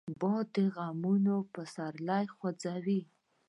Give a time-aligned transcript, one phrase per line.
[0.21, 1.91] باد د غنمو پسر
[2.35, 3.01] خوځوي